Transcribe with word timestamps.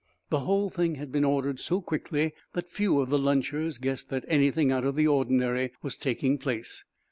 The 0.31 0.39
whole 0.39 0.71
thing 0.71 0.95
had 0.95 1.11
been, 1.11 1.23
ordered 1.23 1.59
so 1.59 1.79
quickly 1.79 2.33
that 2.53 2.67
few 2.71 2.99
of 3.01 3.11
the 3.11 3.19
lunchers 3.19 3.77
guessed 3.77 4.09
that 4.09 4.25
anything 4.27 4.71
out 4.71 4.83
of 4.83 4.95
the 4.95 5.05
ordinary 5.05 5.73
was 5.83 5.95
taking 5.95 6.39
place. 6.39 6.83